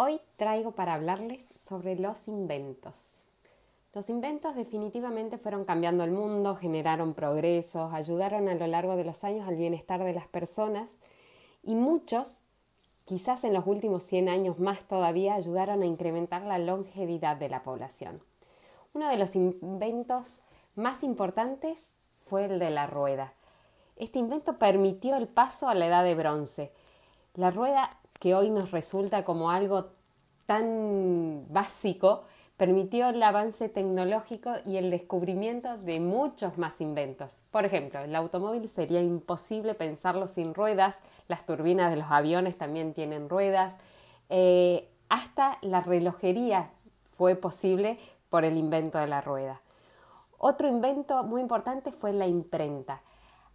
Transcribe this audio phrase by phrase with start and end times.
[0.00, 3.22] Hoy traigo para hablarles sobre los inventos.
[3.92, 9.24] Los inventos definitivamente fueron cambiando el mundo, generaron progresos, ayudaron a lo largo de los
[9.24, 10.98] años al bienestar de las personas
[11.64, 12.42] y muchos,
[13.06, 17.64] quizás en los últimos 100 años más todavía, ayudaron a incrementar la longevidad de la
[17.64, 18.22] población.
[18.94, 20.42] Uno de los inventos
[20.76, 23.32] más importantes fue el de la rueda.
[23.96, 26.70] Este invento permitió el paso a la edad de bronce.
[27.38, 29.90] La rueda que hoy nos resulta como algo
[30.46, 32.24] tan básico,
[32.56, 37.42] permitió el avance tecnológico y el descubrimiento de muchos más inventos.
[37.52, 42.92] Por ejemplo, el automóvil sería imposible pensarlo sin ruedas, las turbinas de los aviones también
[42.92, 43.76] tienen ruedas,
[44.30, 46.72] eh, hasta la relojería
[47.16, 48.00] fue posible
[48.30, 49.60] por el invento de la rueda.
[50.38, 53.00] Otro invento muy importante fue la imprenta.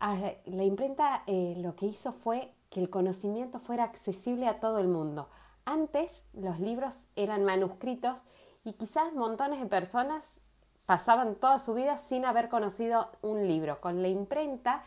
[0.00, 4.78] Ah, la imprenta eh, lo que hizo fue que el conocimiento fuera accesible a todo
[4.78, 5.28] el mundo.
[5.64, 8.22] Antes los libros eran manuscritos
[8.64, 10.40] y quizás montones de personas
[10.86, 13.80] pasaban toda su vida sin haber conocido un libro.
[13.80, 14.84] Con la imprenta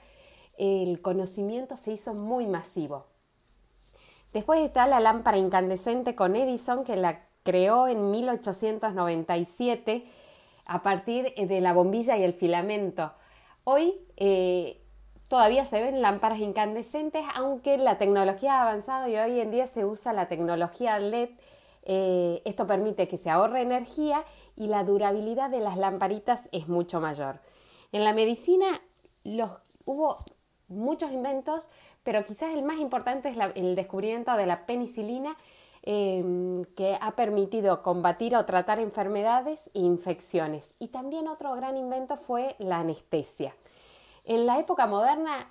[0.58, 3.06] el conocimiento se hizo muy masivo.
[4.34, 10.06] Después está la lámpara incandescente con Edison que la creó en 1897
[10.68, 13.12] a partir de la bombilla y el filamento.
[13.64, 14.81] Hoy eh,
[15.32, 19.86] Todavía se ven lámparas incandescentes, aunque la tecnología ha avanzado y hoy en día se
[19.86, 21.30] usa la tecnología LED.
[21.84, 24.26] Eh, esto permite que se ahorre energía
[24.58, 27.40] y la durabilidad de las lamparitas es mucho mayor.
[27.94, 28.66] En la medicina
[29.86, 30.18] hubo
[30.68, 31.70] muchos inventos,
[32.04, 35.38] pero quizás el más importante es el descubrimiento de la penicilina,
[35.84, 40.76] em, que ha permitido combatir o tratar enfermedades e infecciones.
[40.82, 43.56] Y también otro gran invento fue la anestesia.
[44.26, 45.50] En la época moderna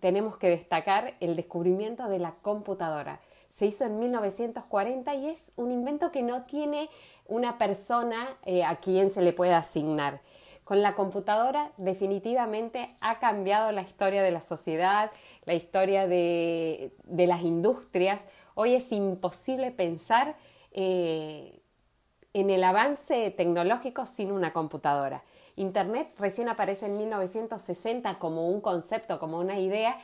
[0.00, 3.20] tenemos que destacar el descubrimiento de la computadora.
[3.50, 6.90] Se hizo en 1940 y es un invento que no tiene
[7.26, 10.20] una persona eh, a quien se le pueda asignar.
[10.64, 15.10] Con la computadora definitivamente ha cambiado la historia de la sociedad,
[15.46, 18.26] la historia de, las industrias.
[18.54, 20.36] Hoy es imposible pensar
[20.72, 21.57] eh,
[22.34, 25.22] en el avance tecnológico sin una computadora.
[25.56, 30.00] Internet recién aparece en 1960 como un concepto, como una idea,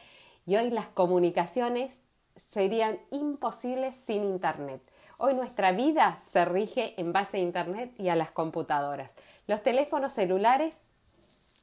[0.47, 2.01] y hoy las comunicaciones
[2.37, 4.81] serían imposibles sin Internet.
[5.19, 9.15] Hoy nuestra vida se rige en base a Internet y a las computadoras.
[9.47, 10.81] Los teléfonos celulares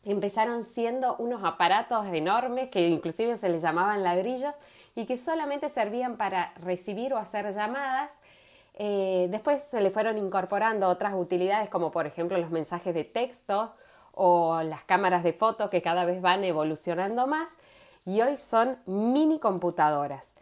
[0.06, 4.54] empezaron siendo unos aparatos enormes que inclusive se les llamaban ladrillos
[4.96, 8.14] y que solamente servían para recibir o hacer llamadas.
[8.74, 13.74] Eh, después se le fueron incorporando otras utilidades como por ejemplo los mensajes de texto
[14.14, 17.50] o las cámaras de foto que cada vez van evolucionando más
[18.06, 20.36] y hoy son mini computadoras.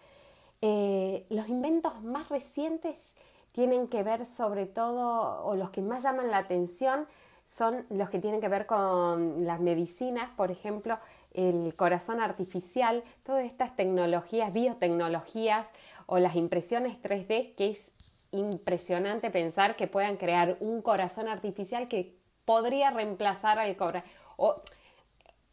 [0.62, 3.16] Eh, los inventos más recientes
[3.52, 7.08] tienen que ver sobre todo, o los que más llaman la atención,
[7.44, 11.00] son los que tienen que ver con las medicinas, por ejemplo,
[11.34, 15.72] el corazón artificial, todas estas tecnologías, biotecnologías
[16.06, 17.92] o las impresiones 3D, que es
[18.32, 24.10] impresionante pensar que puedan crear un corazón artificial que podría reemplazar al corazón.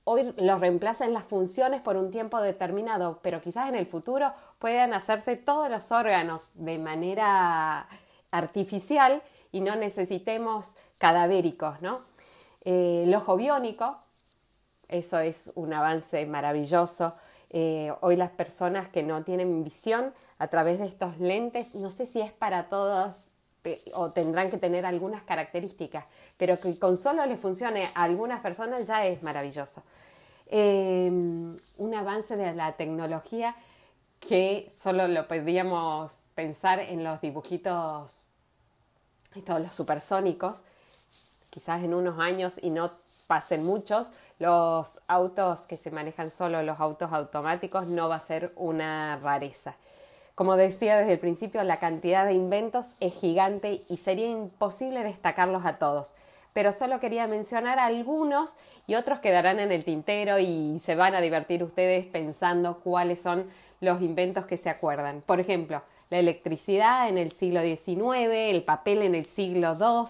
[0.04, 4.94] Hoy lo reemplazan las funciones por un tiempo determinado, pero quizás en el futuro puedan
[4.94, 7.88] hacerse todos los órganos de manera
[8.30, 9.20] artificial
[9.50, 11.98] y no necesitemos cadavéricos, ¿no?
[12.64, 13.98] Eh, el ojo biónico,
[14.88, 17.14] eso es un avance maravilloso.
[17.50, 22.06] Eh, hoy las personas que no tienen visión a través de estos lentes, no sé
[22.06, 23.28] si es para todos
[23.94, 26.04] o tendrán que tener algunas características,
[26.36, 29.82] pero que con solo le funcione a algunas personas ya es maravilloso.
[30.48, 33.56] Em, un avance de la tecnología
[34.20, 38.28] que solo lo podíamos pensar en los dibujitos,
[39.44, 40.64] todos los supersónicos,
[41.50, 42.92] quizás en unos años y no
[43.26, 48.52] pasen muchos, los autos que se manejan solo, los autos automáticos, no va a ser
[48.56, 49.76] una rareza.
[50.34, 55.64] Como decía desde el principio, la cantidad de inventos es gigante y sería imposible destacarlos
[55.64, 56.14] a todos.
[56.52, 58.56] Pero solo quería mencionar algunos
[58.86, 63.46] y otros quedarán en el tintero y se van a divertir ustedes pensando cuáles son
[63.80, 65.22] los inventos que se acuerdan.
[65.22, 70.06] Por ejemplo, la electricidad en el siglo XIX, el papel en el siglo II,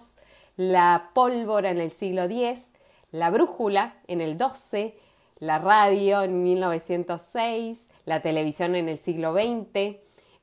[0.56, 2.70] la pólvora en el siglo X,
[3.11, 4.94] la brújula en el XII,
[5.38, 9.99] la radio en 1906, la televisión en el siglo XX,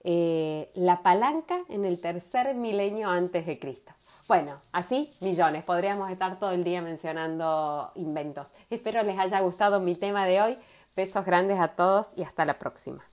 [0.05, 3.93] eh, la palanca en el tercer milenio antes de Cristo.
[4.27, 5.63] Bueno, así millones.
[5.63, 8.51] Podríamos estar todo el día mencionando inventos.
[8.69, 10.57] Espero les haya gustado mi tema de hoy.
[10.95, 13.03] Besos grandes a todos y hasta la próxima.